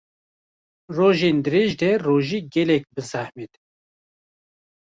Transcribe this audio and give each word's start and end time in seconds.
rojên 0.97 1.37
dirêj 1.45 1.71
de 1.81 1.91
rojî 2.05 2.39
gelek 2.53 2.83
bi 2.93 3.01
zehmet 3.11 3.53
e 3.55 3.59